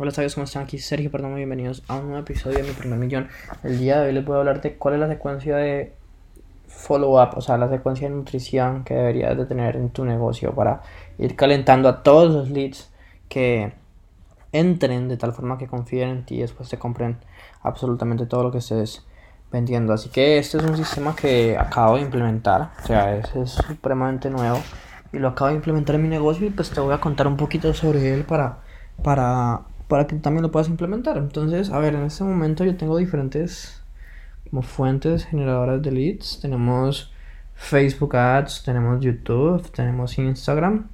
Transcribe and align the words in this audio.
Hola, 0.00 0.12
¿sabes 0.12 0.36
cómo 0.36 0.44
están? 0.44 0.62
Aquí 0.62 0.78
Sergio, 0.78 1.10
perdón, 1.10 1.34
bienvenidos 1.34 1.82
a 1.88 1.96
un 1.96 2.04
nuevo 2.04 2.20
episodio 2.20 2.58
de 2.58 2.62
Mi 2.62 2.70
Primer 2.70 3.00
Millón. 3.00 3.26
El 3.64 3.80
día 3.80 3.98
de 3.98 4.06
hoy 4.06 4.12
les 4.12 4.24
voy 4.24 4.36
a 4.36 4.38
hablar 4.38 4.60
de 4.60 4.76
cuál 4.76 4.94
es 4.94 5.00
la 5.00 5.08
secuencia 5.08 5.56
de 5.56 5.92
follow-up, 6.68 7.30
o 7.36 7.40
sea, 7.40 7.58
la 7.58 7.68
secuencia 7.68 8.08
de 8.08 8.14
nutrición 8.14 8.84
que 8.84 8.94
deberías 8.94 9.36
de 9.36 9.44
tener 9.44 9.74
en 9.74 9.90
tu 9.90 10.04
negocio 10.04 10.54
para 10.54 10.82
ir 11.18 11.34
calentando 11.34 11.88
a 11.88 12.04
todos 12.04 12.32
los 12.32 12.48
leads 12.48 12.92
que 13.28 13.72
entren 14.52 15.08
de 15.08 15.16
tal 15.16 15.32
forma 15.32 15.58
que 15.58 15.66
confíen 15.66 16.10
en 16.10 16.24
ti 16.24 16.36
y 16.36 16.42
después 16.42 16.68
te 16.68 16.78
compren 16.78 17.18
absolutamente 17.62 18.26
todo 18.26 18.44
lo 18.44 18.52
que 18.52 18.58
estés 18.58 19.04
vendiendo. 19.50 19.92
Así 19.92 20.10
que 20.10 20.38
este 20.38 20.58
es 20.58 20.62
un 20.62 20.76
sistema 20.76 21.16
que 21.16 21.58
acabo 21.58 21.96
de 21.96 22.02
implementar, 22.02 22.70
o 22.84 22.86
sea, 22.86 23.16
es, 23.16 23.34
es 23.34 23.50
supremamente 23.50 24.30
nuevo 24.30 24.60
y 25.12 25.18
lo 25.18 25.26
acabo 25.26 25.48
de 25.48 25.56
implementar 25.56 25.96
en 25.96 26.02
mi 26.02 26.08
negocio 26.08 26.46
y 26.46 26.50
pues 26.50 26.70
te 26.70 26.78
voy 26.78 26.94
a 26.94 27.00
contar 27.00 27.26
un 27.26 27.36
poquito 27.36 27.74
sobre 27.74 28.14
él 28.14 28.22
para, 28.22 28.58
para 29.02 29.62
para 29.88 30.06
que 30.06 30.16
también 30.16 30.42
lo 30.42 30.50
puedas 30.50 30.68
implementar. 30.68 31.16
Entonces, 31.16 31.70
a 31.70 31.78
ver, 31.78 31.94
en 31.94 32.04
este 32.04 32.22
momento 32.22 32.64
yo 32.64 32.76
tengo 32.76 32.96
diferentes 32.98 33.82
como 34.48 34.62
fuentes 34.62 35.24
generadoras 35.24 35.82
de 35.82 35.90
leads. 35.90 36.40
Tenemos 36.40 37.12
Facebook 37.54 38.16
Ads, 38.16 38.62
tenemos 38.64 39.00
YouTube, 39.00 39.70
tenemos 39.72 40.18
Instagram. 40.18 40.88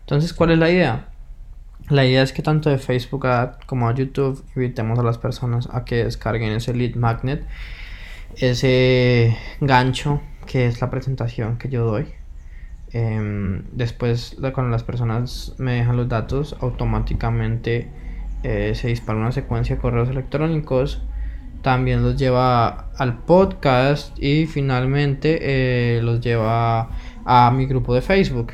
Entonces, 0.00 0.32
¿cuál 0.32 0.52
es 0.52 0.58
la 0.58 0.70
idea? 0.70 1.08
La 1.88 2.04
idea 2.04 2.22
es 2.22 2.32
que 2.32 2.42
tanto 2.42 2.68
de 2.70 2.78
Facebook 2.78 3.26
Ads 3.26 3.64
como 3.66 3.88
de 3.88 4.04
YouTube 4.04 4.44
invitemos 4.54 4.98
a 4.98 5.02
las 5.02 5.18
personas 5.18 5.68
a 5.72 5.84
que 5.84 6.04
descarguen 6.04 6.52
ese 6.52 6.74
lead 6.74 6.94
magnet, 6.96 7.46
ese 8.36 9.36
gancho 9.60 10.20
que 10.46 10.66
es 10.66 10.80
la 10.82 10.90
presentación 10.90 11.56
que 11.56 11.70
yo 11.70 11.84
doy. 11.84 12.06
Em, 12.92 13.64
después, 13.72 14.36
cuando 14.54 14.70
las 14.70 14.82
personas 14.82 15.54
me 15.58 15.72
dejan 15.72 15.96
los 15.96 16.08
datos, 16.08 16.56
automáticamente 16.60 17.88
eh, 18.42 18.74
se 18.74 18.88
dispara 18.88 19.18
una 19.18 19.32
secuencia 19.32 19.76
de 19.76 19.82
correos 19.82 20.08
electrónicos, 20.08 21.02
también 21.62 22.02
los 22.02 22.16
lleva 22.16 22.90
al 22.96 23.18
podcast 23.18 24.16
y 24.22 24.46
finalmente 24.46 25.38
eh, 25.40 26.02
los 26.02 26.20
lleva 26.20 26.90
a 27.24 27.50
mi 27.50 27.66
grupo 27.66 27.94
de 27.94 28.00
Facebook. 28.00 28.52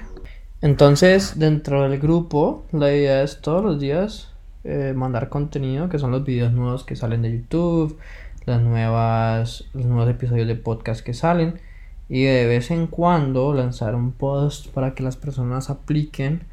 Entonces, 0.62 1.38
dentro 1.38 1.82
del 1.82 2.00
grupo, 2.00 2.64
la 2.72 2.90
idea 2.90 3.22
es 3.22 3.42
todos 3.42 3.62
los 3.62 3.78
días 3.78 4.32
eh, 4.64 4.94
mandar 4.96 5.28
contenido, 5.28 5.90
que 5.90 5.98
son 5.98 6.10
los 6.10 6.24
videos 6.24 6.52
nuevos 6.52 6.84
que 6.84 6.96
salen 6.96 7.20
de 7.20 7.32
YouTube, 7.32 7.98
las 8.46 8.62
nuevas, 8.62 9.64
los 9.74 9.84
nuevos 9.84 10.08
episodios 10.08 10.48
de 10.48 10.56
podcast 10.56 11.04
que 11.04 11.12
salen, 11.12 11.60
y 12.08 12.22
de 12.24 12.46
vez 12.46 12.70
en 12.70 12.86
cuando 12.86 13.52
lanzar 13.52 13.94
un 13.94 14.12
post 14.12 14.68
para 14.68 14.94
que 14.94 15.02
las 15.02 15.16
personas 15.16 15.68
apliquen 15.68 16.44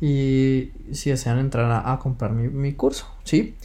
y 0.00 0.72
si 0.92 1.10
desean 1.10 1.38
entrar 1.38 1.82
a, 1.84 1.98
comprar 1.98 2.32
mi, 2.32 2.72
curso, 2.74 3.06
¿sí? 3.24 3.56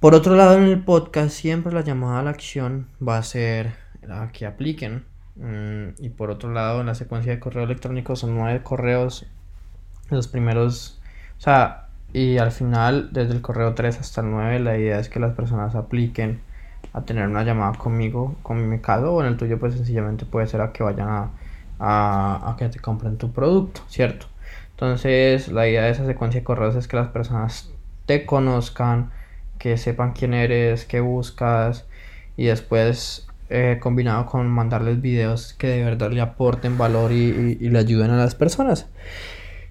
Por 0.00 0.14
otro 0.14 0.34
lado, 0.34 0.56
en 0.56 0.64
el 0.64 0.82
podcast 0.82 1.30
siempre 1.30 1.72
la 1.72 1.82
llamada 1.82 2.20
a 2.20 2.22
la 2.22 2.30
acción 2.30 2.88
va 3.06 3.18
a 3.18 3.22
ser 3.22 3.74
la 4.02 4.30
que 4.32 4.46
apliquen. 4.46 5.04
Mm, 5.36 6.02
y 6.02 6.10
por 6.10 6.30
otro 6.30 6.52
lado, 6.52 6.80
en 6.80 6.86
la 6.86 6.94
secuencia 6.94 7.32
de 7.32 7.40
correo 7.40 7.64
electrónico 7.64 8.16
son 8.16 8.34
nueve 8.34 8.62
correos. 8.62 9.26
Los 10.10 10.28
primeros, 10.28 11.00
o 11.38 11.40
sea, 11.40 11.88
y 12.12 12.38
al 12.38 12.52
final, 12.52 13.10
desde 13.12 13.32
el 13.32 13.40
correo 13.40 13.74
3 13.74 13.98
hasta 14.00 14.20
el 14.20 14.30
9, 14.30 14.60
la 14.60 14.76
idea 14.76 14.98
es 14.98 15.08
que 15.08 15.18
las 15.18 15.34
personas 15.34 15.74
apliquen 15.74 16.40
a 16.92 17.02
tener 17.02 17.26
una 17.26 17.42
llamada 17.42 17.72
conmigo, 17.78 18.36
con 18.42 18.68
mi 18.68 18.80
caso, 18.80 19.14
o 19.14 19.22
en 19.22 19.28
el 19.28 19.36
tuyo, 19.38 19.58
pues 19.58 19.74
sencillamente 19.74 20.26
puede 20.26 20.46
ser 20.46 20.60
a 20.60 20.72
que 20.72 20.82
vayan 20.82 21.08
a, 21.08 21.30
a, 21.84 22.54
que 22.58 22.68
te 22.68 22.78
compren 22.78 23.18
tu 23.18 23.32
producto, 23.32 23.82
¿cierto? 23.88 24.26
Entonces, 24.70 25.48
la 25.48 25.68
idea 25.68 25.82
de 25.82 25.90
esa 25.90 26.06
secuencia 26.06 26.40
de 26.40 26.44
correos 26.44 26.76
es 26.76 26.86
que 26.86 26.96
las 26.96 27.08
personas 27.08 27.72
te 28.06 28.24
conozcan, 28.24 29.10
que 29.58 29.76
sepan 29.76 30.12
quién 30.12 30.32
eres, 30.32 30.84
qué 30.84 31.00
buscas 31.00 31.86
y 32.36 32.44
después 32.46 33.26
eh, 33.50 33.78
combinado 33.80 34.26
con 34.26 34.48
mandarles 34.48 35.00
videos 35.00 35.54
que 35.54 35.68
de 35.68 35.84
verdad 35.84 36.10
le 36.12 36.20
aporten 36.20 36.78
valor 36.78 37.12
y, 37.12 37.56
le 37.56 37.78
ayuden 37.78 38.10
a 38.12 38.16
las 38.16 38.34
personas. 38.36 38.88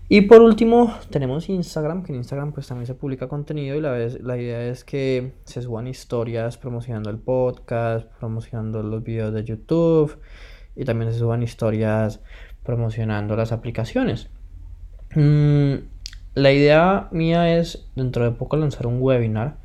Y 0.10 0.22
por 0.22 0.42
último, 0.42 0.94
tenemos 1.10 1.48
Instagram, 1.48 2.04
que 2.04 2.12
en 2.12 2.18
Instagram 2.18 2.52
pues 2.52 2.68
también 2.68 2.88
se 2.88 2.96
publica 2.96 3.30
contenido 3.30 3.78
y 3.78 3.82
la, 3.82 3.98
la 3.98 4.38
idea 4.38 4.66
es 4.66 4.84
que 4.84 5.32
se 5.46 5.62
suban 5.62 5.88
historias 5.88 6.58
promocionando 6.58 7.10
el 7.10 7.18
podcast, 7.18 8.08
promocionando 8.20 8.84
los 8.84 9.02
videos 9.02 9.34
de 9.34 9.46
YouTube 9.46 10.18
y 10.76 10.86
también 10.86 11.12
se 11.12 11.20
suban 11.20 11.44
historias 11.44 12.22
promocionando 12.64 13.36
las 13.36 13.52
aplicaciones. 13.52 14.30
Mm, 15.16 15.76
la 16.36 16.52
idea 16.52 17.08
mía 17.12 17.58
es 17.58 17.88
dentro 17.96 18.24
de 18.24 18.32
poco 18.32 18.58
lanzar 18.58 18.88
un 18.88 19.02
webinar 19.02 19.58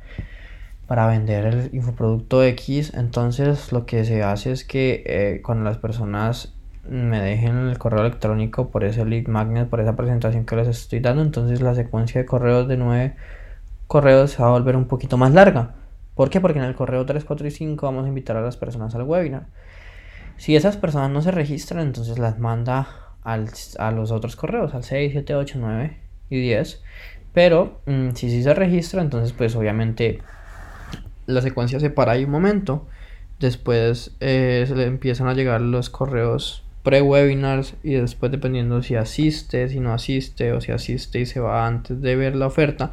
para 0.87 1.07
vender 1.07 1.45
el 1.45 1.69
infoproducto 1.73 2.43
X. 2.43 2.93
Entonces 2.93 3.71
lo 3.71 3.85
que 3.85 4.05
se 4.05 4.23
hace 4.23 4.51
es 4.51 4.63
que 4.63 5.03
eh, 5.05 5.41
cuando 5.43 5.63
las 5.63 5.77
personas 5.77 6.53
me 6.89 7.21
dejen 7.21 7.67
el 7.67 7.77
correo 7.77 8.01
electrónico 8.01 8.69
por 8.69 8.83
ese 8.83 9.05
lead 9.05 9.27
magnet, 9.27 9.69
por 9.69 9.81
esa 9.81 9.95
presentación 9.95 10.45
que 10.45 10.55
les 10.55 10.67
estoy 10.69 10.99
dando, 10.99 11.21
entonces 11.21 11.61
la 11.61 11.75
secuencia 11.75 12.21
de 12.21 12.25
correos 12.25 12.67
de 12.67 12.77
nueve 12.77 13.15
correos 13.87 14.31
se 14.31 14.41
va 14.41 14.49
a 14.49 14.51
volver 14.51 14.75
un 14.75 14.85
poquito 14.85 15.17
más 15.17 15.31
larga. 15.33 15.75
¿Por 16.15 16.29
qué? 16.29 16.41
Porque 16.41 16.59
en 16.59 16.65
el 16.65 16.75
correo 16.75 17.05
3, 17.05 17.23
4 17.23 17.47
y 17.47 17.51
5 17.51 17.85
vamos 17.85 18.05
a 18.05 18.07
invitar 18.07 18.35
a 18.37 18.41
las 18.41 18.57
personas 18.57 18.93
al 18.95 19.03
webinar. 19.03 19.47
Si 20.37 20.55
esas 20.55 20.77
personas 20.77 21.09
no 21.09 21.21
se 21.21 21.31
registran, 21.31 21.81
entonces 21.81 22.19
las 22.19 22.39
manda 22.39 22.87
a 23.23 23.91
los 23.91 24.11
otros 24.11 24.35
correos, 24.35 24.73
al 24.73 24.83
6, 24.83 25.11
7, 25.11 25.35
8, 25.35 25.57
9 25.59 25.97
y 26.29 26.39
10. 26.39 26.81
Pero 27.33 27.81
mm, 27.85 28.11
si 28.11 28.29
sí 28.29 28.41
se 28.41 28.53
registra, 28.53 29.01
entonces 29.01 29.33
pues 29.33 29.55
obviamente 29.55 30.21
la 31.25 31.41
secuencia 31.41 31.79
se 31.79 31.89
para 31.89 32.13
ahí 32.13 32.23
un 32.23 32.31
momento. 32.31 32.87
Después 33.39 34.15
eh, 34.19 34.65
se 34.67 34.75
le 34.75 34.85
empiezan 34.85 35.27
a 35.27 35.33
llegar 35.33 35.61
los 35.61 35.89
correos 35.89 36.63
pre-webinars 36.83 37.75
y 37.83 37.95
después 37.95 38.31
dependiendo 38.31 38.81
si 38.81 38.95
asiste, 38.95 39.67
si 39.67 39.79
no 39.81 39.93
asiste 39.93 40.53
o 40.53 40.61
si 40.61 40.71
asiste 40.71 41.19
y 41.19 41.25
se 41.25 41.41
va 41.41 41.67
antes 41.67 42.01
de 42.01 42.15
ver 42.15 42.35
la 42.35 42.47
oferta, 42.47 42.91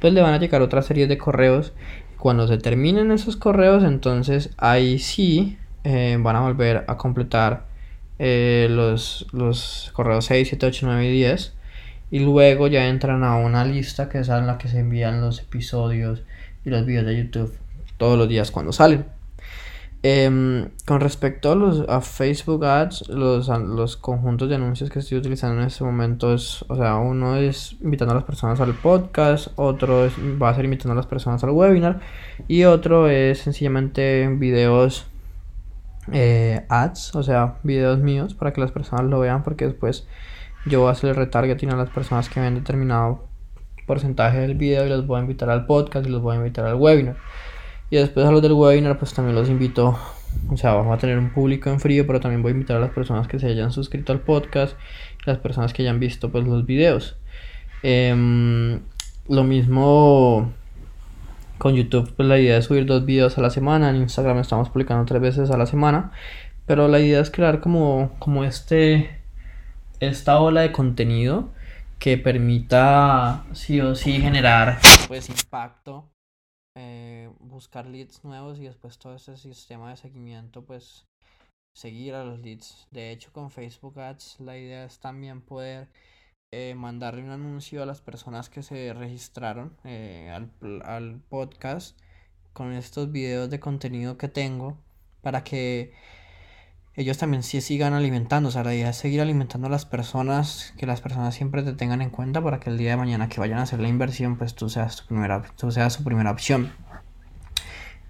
pues 0.00 0.12
le 0.12 0.22
van 0.22 0.34
a 0.34 0.38
llegar 0.38 0.62
otra 0.62 0.80
serie 0.82 1.06
de 1.06 1.18
correos. 1.18 1.72
Cuando 2.18 2.46
se 2.46 2.56
terminen 2.56 3.10
esos 3.10 3.36
correos, 3.36 3.82
entonces 3.82 4.50
ahí 4.56 5.00
sí 5.00 5.58
eh, 5.84 6.16
van 6.20 6.36
a 6.36 6.40
volver 6.40 6.84
a 6.86 6.96
completar 6.96 7.66
eh, 8.18 8.68
los, 8.70 9.26
los 9.32 9.90
correos 9.94 10.26
6, 10.26 10.48
7, 10.48 10.66
8, 10.66 10.86
9 10.86 11.06
y 11.06 11.12
10. 11.12 11.54
Y 12.10 12.18
luego 12.20 12.66
ya 12.66 12.88
entran 12.88 13.24
a 13.24 13.36
una 13.36 13.64
lista 13.64 14.08
que 14.08 14.18
es 14.18 14.28
en 14.28 14.46
la 14.46 14.58
que 14.58 14.68
se 14.68 14.80
envían 14.80 15.20
los 15.20 15.40
episodios 15.40 16.22
y 16.64 16.70
los 16.70 16.84
videos 16.84 17.06
de 17.06 17.16
YouTube 17.16 17.56
todos 17.96 18.18
los 18.18 18.28
días 18.28 18.50
cuando 18.50 18.72
salen. 18.72 19.06
Em, 20.04 20.68
con 20.84 21.00
respecto 21.00 21.52
a 21.52 21.54
los 21.54 21.88
a 21.88 22.00
Facebook 22.00 22.64
Ads, 22.64 23.08
los, 23.08 23.46
los 23.46 23.96
conjuntos 23.96 24.48
de 24.48 24.56
anuncios 24.56 24.90
que 24.90 24.98
estoy 24.98 25.18
utilizando 25.18 25.60
en 25.60 25.68
este 25.68 25.84
momento 25.84 26.34
es, 26.34 26.64
o 26.68 26.74
sea, 26.76 26.96
uno 26.96 27.36
es 27.36 27.76
invitando 27.80 28.10
a 28.10 28.16
las 28.16 28.24
personas 28.24 28.60
al 28.60 28.74
podcast, 28.74 29.48
otro 29.54 30.10
va 30.42 30.50
a 30.50 30.54
ser 30.56 30.64
invitando 30.64 30.92
a 30.92 30.96
las 30.96 31.06
personas 31.06 31.44
al 31.44 31.50
webinar 31.50 32.00
y 32.48 32.64
otro 32.64 33.08
es 33.08 33.38
sencillamente 33.38 34.28
videos 34.28 35.06
eh, 36.10 36.64
ads, 36.68 37.14
o 37.14 37.22
sea, 37.22 37.58
videos 37.62 37.98
míos 37.98 38.34
para 38.34 38.52
que 38.52 38.60
las 38.60 38.72
personas 38.72 39.04
lo 39.06 39.20
vean 39.20 39.42
porque 39.44 39.66
después 39.66 40.06
yo 40.66 40.80
voy 40.80 40.88
a 40.88 40.92
hacer 40.92 41.10
el 41.10 41.16
retargeting 41.16 41.70
a 41.70 41.76
las 41.76 41.90
personas 41.90 42.28
que 42.28 42.40
ven 42.40 42.54
determinado 42.54 43.28
porcentaje 43.86 44.38
del 44.38 44.54
video 44.54 44.86
y 44.86 44.88
los 44.88 45.06
voy 45.06 45.18
a 45.18 45.22
invitar 45.22 45.50
al 45.50 45.66
podcast 45.66 46.06
y 46.06 46.10
los 46.10 46.22
voy 46.22 46.34
a 46.34 46.38
invitar 46.38 46.66
al 46.66 46.76
webinar. 46.76 47.16
Y 47.90 47.96
después 47.96 48.26
a 48.26 48.32
los 48.32 48.42
del 48.42 48.52
webinar 48.52 48.98
pues 48.98 49.12
también 49.12 49.34
los 49.34 49.48
invito, 49.48 49.98
o 50.48 50.56
sea, 50.56 50.72
vamos 50.72 50.96
a 50.96 50.98
tener 50.98 51.18
un 51.18 51.30
público 51.30 51.70
en 51.70 51.78
frío, 51.78 52.06
pero 52.06 52.20
también 52.20 52.42
voy 52.42 52.50
a 52.50 52.54
invitar 52.54 52.76
a 52.76 52.80
las 52.80 52.90
personas 52.90 53.28
que 53.28 53.38
se 53.38 53.48
hayan 53.48 53.70
suscrito 53.70 54.12
al 54.12 54.20
podcast 54.20 54.76
las 55.24 55.38
personas 55.38 55.72
que 55.72 55.82
hayan 55.82 56.00
visto 56.00 56.30
pues 56.30 56.44
los 56.44 56.66
videos. 56.66 57.16
Em, 57.82 58.80
lo 59.28 59.44
mismo 59.44 60.52
con 61.62 61.76
YouTube, 61.76 62.12
pues 62.16 62.28
la 62.28 62.40
idea 62.40 62.56
es 62.56 62.64
subir 62.64 62.86
dos 62.86 63.04
videos 63.04 63.38
a 63.38 63.40
la 63.40 63.48
semana. 63.48 63.90
En 63.90 63.94
Instagram 63.94 64.38
estamos 64.38 64.68
publicando 64.70 65.04
tres 65.04 65.22
veces 65.22 65.48
a 65.52 65.56
la 65.56 65.66
semana. 65.66 66.10
Pero 66.66 66.88
la 66.88 66.98
idea 66.98 67.20
es 67.20 67.30
crear 67.30 67.60
como, 67.60 68.16
como 68.18 68.42
este, 68.42 69.22
esta 70.00 70.40
ola 70.40 70.62
de 70.62 70.72
contenido 70.72 71.52
que 72.00 72.18
permita 72.18 73.44
sí 73.52 73.80
o 73.80 73.94
sí 73.94 74.20
generar 74.20 74.80
pues 75.06 75.28
impacto, 75.28 76.10
eh, 76.76 77.30
buscar 77.38 77.86
leads 77.86 78.24
nuevos 78.24 78.58
y 78.58 78.64
después 78.64 78.98
todo 78.98 79.14
este 79.14 79.36
sistema 79.36 79.90
de 79.90 79.98
seguimiento 79.98 80.64
pues 80.64 81.06
seguir 81.76 82.14
a 82.14 82.24
los 82.24 82.40
leads. 82.40 82.88
De 82.90 83.12
hecho 83.12 83.32
con 83.32 83.52
Facebook 83.52 84.00
Ads 84.00 84.40
la 84.40 84.58
idea 84.58 84.84
es 84.84 84.98
también 84.98 85.40
poder 85.40 85.86
eh, 86.54 86.74
mandarle 86.74 87.24
un 87.24 87.30
anuncio 87.30 87.82
a 87.82 87.86
las 87.86 88.02
personas 88.02 88.50
que 88.50 88.62
se 88.62 88.92
registraron 88.92 89.72
eh, 89.84 90.30
al, 90.30 91.22
podcast 91.30 91.98
con 92.52 92.74
estos 92.74 93.10
videos 93.10 93.48
de 93.48 93.58
contenido 93.58 94.18
que 94.18 94.28
tengo 94.28 94.76
para 95.22 95.44
que 95.44 95.94
ellos 96.94 97.16
también 97.16 97.42
sí 97.42 97.62
sigan 97.62 97.94
alimentando. 97.94 98.50
O 98.50 98.52
sea, 98.52 98.64
la 98.64 98.74
idea 98.74 98.90
es 98.90 98.96
seguir 98.96 99.22
alimentando 99.22 99.68
a 99.68 99.70
las 99.70 99.86
personas, 99.86 100.74
que 100.76 100.84
las 100.84 101.00
personas 101.00 101.34
siempre 101.34 101.62
te 101.62 101.72
tengan 101.72 102.02
en 102.02 102.10
cuenta 102.10 102.42
para 102.42 102.60
que 102.60 102.68
el 102.68 102.76
día 102.76 102.90
de 102.90 102.96
mañana 102.98 103.30
que 103.30 103.40
vayan 103.40 103.58
a 103.58 103.62
hacer 103.62 103.80
la 103.80 103.88
inversión, 103.88 104.36
pues 104.36 104.54
tú 104.54 104.68
seas, 104.68 104.96
tu 104.96 105.06
primera, 105.06 105.42
tú 105.56 105.72
seas 105.72 105.94
su 105.94 106.04
primera 106.04 106.30
opción. 106.30 106.70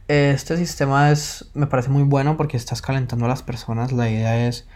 Este 0.08 0.56
sistema 0.56 1.12
es, 1.12 1.48
me 1.54 1.68
parece 1.68 1.90
muy 1.90 2.02
bueno 2.02 2.36
porque 2.36 2.56
estás 2.56 2.82
calentando 2.82 3.26
a 3.26 3.28
las 3.28 3.44
personas. 3.44 3.92
La 3.92 4.10
idea 4.10 4.48
es, 4.48 4.66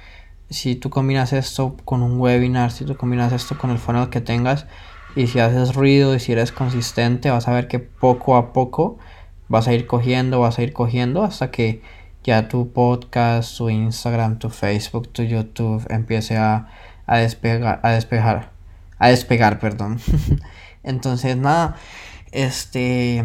si 0.50 0.76
tú 0.76 0.90
combinas 0.90 1.32
esto 1.32 1.76
con 1.84 2.02
un 2.02 2.18
webinar, 2.20 2.70
si 2.70 2.84
tú 2.84 2.96
combinas 2.96 3.32
esto 3.32 3.58
con 3.58 3.70
el 3.70 3.78
funnel 3.78 4.10
que 4.10 4.20
tengas, 4.20 4.66
y 5.16 5.26
si 5.28 5.40
haces 5.40 5.74
ruido 5.74 6.14
y 6.14 6.20
si 6.20 6.32
eres 6.32 6.52
consistente, 6.52 7.30
vas 7.30 7.48
a 7.48 7.52
ver 7.52 7.68
que 7.68 7.78
poco 7.78 8.36
a 8.36 8.52
poco 8.52 8.98
vas 9.48 9.66
a 9.66 9.72
ir 9.72 9.86
cogiendo, 9.86 10.40
vas 10.40 10.58
a 10.58 10.62
ir 10.62 10.72
cogiendo 10.72 11.24
hasta 11.24 11.50
que 11.50 11.82
ya 12.22 12.48
tu 12.48 12.72
podcast, 12.72 13.56
tu 13.56 13.70
Instagram, 13.70 14.38
tu 14.38 14.50
Facebook, 14.50 15.08
tu 15.12 15.22
YouTube 15.22 15.86
empiece 15.88 16.36
a, 16.36 16.68
a 17.06 17.18
despegar, 17.18 17.80
a 17.82 17.90
despejar, 17.90 18.50
a 18.98 19.08
despegar, 19.08 19.58
perdón. 19.58 20.00
Entonces, 20.82 21.36
nada, 21.36 21.76
este, 22.32 23.24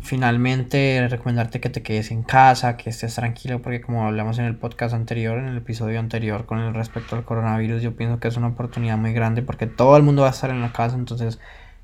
finalmente 0.00 1.06
recomendarte 1.10 1.60
que 1.60 1.70
te 1.70 1.82
quedes 1.82 2.10
en 2.10 2.22
casa, 2.22 2.76
que 2.76 2.90
estés 2.90 3.14
tranquilo, 3.14 3.60
porque 3.60 3.80
como 3.80 4.06
hablamos 4.06 4.38
en 4.38 4.44
el 4.44 4.56
podcast 4.56 4.94
anterior, 4.94 5.38
en 5.38 5.46
el 5.46 5.56
episodio 5.58 5.98
anterior 5.98 6.46
con 6.46 6.60
el 6.60 6.74
respecto 6.74 7.16
al 7.16 7.24
coronavirus, 7.24 7.82
yo 7.82 7.96
pienso 7.96 8.20
que 8.20 8.28
es 8.28 8.36
una 8.36 8.48
oportunidad 8.48 8.96
muy 8.96 9.12
grande 9.12 9.42
porque 9.42 9.66
todo 9.66 9.96
el 9.96 10.02
mundo 10.02 10.22
va 10.22 10.28
a 10.28 10.32
estar 10.32 10.50
en 10.50 10.60
la 10.60 10.72
casa, 10.72 10.96
entonces 10.96 11.38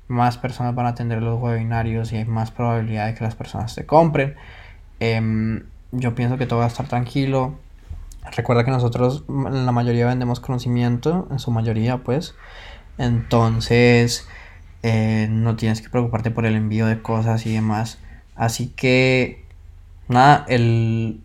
más 0.07 0.37
personas 0.37 0.75
van 0.75 0.85
a 0.85 0.89
atender 0.89 1.21
los 1.21 1.41
webinarios 1.41 2.11
y 2.13 2.17
hay 2.17 2.25
más 2.25 2.51
probabilidad 2.51 3.07
de 3.07 3.15
que 3.15 3.23
las 3.23 3.35
personas 3.35 3.75
te 3.75 3.85
compren. 3.85 4.35
Em, 4.99 5.63
yo 5.91 6.15
pienso 6.15 6.37
que 6.37 6.45
todo 6.45 6.59
va 6.59 6.65
a 6.65 6.69
estar 6.69 6.87
tranquilo. 6.87 7.55
Recuerda 8.35 8.63
que 8.63 8.71
nosotros 8.71 9.23
la 9.27 9.71
mayoría 9.71 10.07
vendemos 10.07 10.39
conocimiento, 10.39 11.27
en 11.31 11.39
su 11.39 11.51
mayoría 11.51 11.97
pues. 11.97 12.35
Entonces 12.97 14.27
eh, 14.87 15.27
no 15.31 15.55
tienes 15.55 15.81
que 15.81 15.89
preocuparte 15.89 16.29
por 16.29 16.45
el 16.45 16.55
envío 16.55 16.85
de 16.85 17.01
cosas 17.01 17.47
y 17.47 17.53
demás. 17.53 17.97
Así 18.35 18.67
que 18.67 19.43
nada, 20.07 20.45
el 20.47 21.21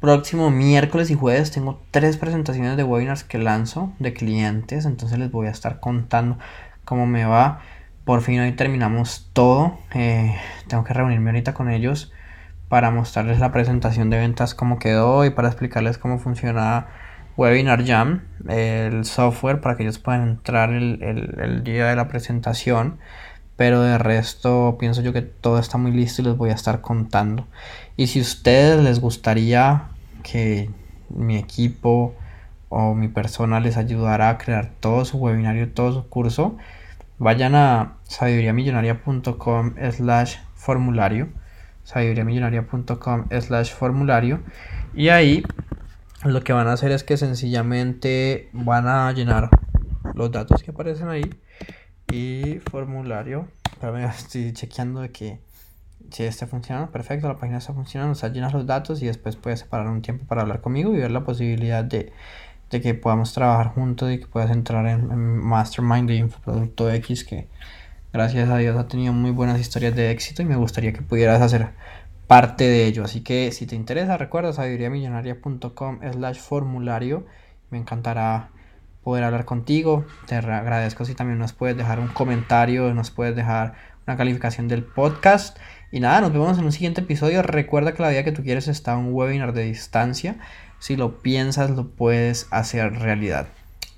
próximo 0.00 0.50
miércoles 0.50 1.08
y 1.12 1.14
jueves 1.14 1.52
tengo 1.52 1.80
tres 1.92 2.16
presentaciones 2.16 2.76
de 2.76 2.82
webinars 2.82 3.22
que 3.22 3.38
lanzo 3.38 3.92
de 4.00 4.12
clientes. 4.12 4.86
Entonces 4.86 5.20
les 5.20 5.30
voy 5.30 5.46
a 5.46 5.50
estar 5.50 5.78
contando 5.78 6.36
cómo 6.84 7.06
me 7.06 7.24
va. 7.24 7.60
Por 8.04 8.22
fin 8.22 8.40
hoy 8.40 8.50
terminamos 8.56 9.30
todo. 9.32 9.78
Eh, 9.94 10.34
tengo 10.66 10.82
que 10.82 10.92
reunirme 10.92 11.30
ahorita 11.30 11.54
con 11.54 11.70
ellos 11.70 12.12
para 12.68 12.90
mostrarles 12.90 13.38
la 13.38 13.52
presentación 13.52 14.10
de 14.10 14.18
ventas 14.18 14.56
cómo 14.56 14.80
quedó 14.80 15.24
y 15.24 15.30
para 15.30 15.46
explicarles 15.46 15.96
cómo 15.96 16.18
funciona 16.18 16.88
Webinar 17.36 17.84
Jam, 17.84 18.22
el 18.48 19.04
software 19.04 19.60
para 19.60 19.76
que 19.76 19.82
ellos 19.82 19.98
puedan 19.98 20.28
entrar 20.28 20.70
el, 20.72 21.62
día 21.64 21.86
de 21.86 21.96
la 21.96 22.08
presentación. 22.08 22.98
Pero 23.56 23.80
de 23.80 23.96
resto 23.96 24.76
pienso 24.78 25.00
yo 25.00 25.12
que 25.12 25.22
todo 25.22 25.58
está 25.58 25.78
muy 25.78 25.90
listo 25.90 26.20
y 26.20 26.26
les 26.26 26.36
voy 26.36 26.50
a 26.50 26.54
estar 26.54 26.80
contando. 26.82 27.46
Y 27.96 28.08
si 28.08 28.18
a 28.18 28.22
ustedes 28.22 28.82
les 28.82 29.00
gustaría 29.00 29.84
que 30.22 30.70
mi 31.08 31.36
equipo 31.36 32.14
o 32.68 32.94
mi 32.94 33.08
persona 33.08 33.60
les 33.60 33.76
ayudara 33.76 34.28
a 34.28 34.38
crear 34.38 34.72
todo 34.80 35.04
su 35.04 35.16
webinario, 35.16 35.72
todo 35.72 35.92
su 35.92 36.08
curso, 36.08 36.56
vayan 37.18 37.54
a 37.54 37.96
sabiduriamillonaria.com 38.04 39.74
slash 39.90 40.36
formulario 40.54 41.28
sabiduriamillonaria.com 41.86 43.26
slash 43.40 43.72
formulario 43.72 44.40
y 44.92 45.08
ahí 45.08 45.44
lo 46.28 46.42
que 46.42 46.52
van 46.52 46.68
a 46.68 46.72
hacer 46.72 46.92
es 46.92 47.04
que 47.04 47.16
sencillamente 47.16 48.48
van 48.52 48.86
a 48.86 49.12
llenar 49.12 49.50
los 50.14 50.30
datos 50.30 50.62
que 50.62 50.70
aparecen 50.70 51.08
ahí 51.08 51.30
y 52.12 52.60
formulario. 52.70 53.48
Estoy 54.18 54.52
chequeando 54.52 55.00
de 55.00 55.10
que 55.10 55.40
si 56.10 56.24
está 56.24 56.46
funcionando 56.46 56.90
perfecto 56.90 57.26
la 57.28 57.36
página 57.36 57.58
está 57.58 57.74
funcionando 57.74 58.12
o 58.12 58.14
sea 58.14 58.28
llenas 58.30 58.52
los 58.52 58.64
datos 58.64 59.02
y 59.02 59.06
después 59.06 59.36
puedes 59.36 59.60
separar 59.60 59.88
un 59.88 60.02
tiempo 60.02 60.24
para 60.26 60.42
hablar 60.42 60.60
conmigo 60.60 60.94
y 60.94 60.98
ver 60.98 61.10
la 61.10 61.24
posibilidad 61.24 61.82
de, 61.82 62.12
de 62.70 62.80
que 62.80 62.94
podamos 62.94 63.32
trabajar 63.32 63.74
juntos 63.74 64.12
y 64.12 64.20
que 64.20 64.26
puedas 64.26 64.50
entrar 64.50 64.86
en, 64.86 65.10
en 65.10 65.38
Mastermind 65.38 66.08
de 66.08 66.14
Infoproducto 66.16 66.90
X 66.92 67.24
que 67.24 67.48
gracias 68.12 68.48
a 68.48 68.56
Dios 68.58 68.76
ha 68.76 68.88
tenido 68.88 69.12
muy 69.12 69.30
buenas 69.30 69.60
historias 69.60 69.94
de 69.96 70.10
éxito 70.10 70.42
y 70.42 70.44
me 70.44 70.56
gustaría 70.56 70.92
que 70.92 71.02
pudieras 71.02 71.42
hacer 71.42 71.70
parte 72.26 72.64
de 72.64 72.86
ello. 72.86 73.04
Así 73.04 73.22
que 73.22 73.52
si 73.52 73.66
te 73.66 73.76
interesa, 73.76 74.16
recuerda 74.16 74.52
sabiduriamillonaria.com 74.52 76.00
slash 76.12 76.38
formulario. 76.38 77.26
Me 77.70 77.78
encantará 77.78 78.50
poder 79.02 79.24
hablar 79.24 79.44
contigo. 79.44 80.04
Te 80.26 80.34
agradezco 80.34 81.04
si 81.04 81.14
también 81.14 81.38
nos 81.38 81.52
puedes 81.52 81.76
dejar 81.76 82.00
un 82.00 82.08
comentario, 82.08 82.92
nos 82.92 83.10
puedes 83.10 83.36
dejar 83.36 83.74
una 84.06 84.16
calificación 84.16 84.68
del 84.68 84.84
podcast. 84.84 85.58
Y 85.92 86.00
nada, 86.00 86.20
nos 86.20 86.32
vemos 86.32 86.58
en 86.58 86.64
un 86.64 86.72
siguiente 86.72 87.02
episodio. 87.02 87.42
Recuerda 87.42 87.94
que 87.94 88.02
la 88.02 88.10
vida 88.10 88.24
que 88.24 88.32
tú 88.32 88.42
quieres 88.42 88.68
está 88.68 88.96
un 88.96 89.12
webinar 89.12 89.52
de 89.52 89.64
distancia. 89.64 90.38
Si 90.78 90.96
lo 90.96 91.22
piensas, 91.22 91.70
lo 91.70 91.90
puedes 91.90 92.48
hacer 92.50 92.94
realidad. 92.94 93.46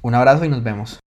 Un 0.03 0.15
abrazo 0.15 0.45
y 0.45 0.49
nos 0.49 0.63
vemos. 0.63 1.01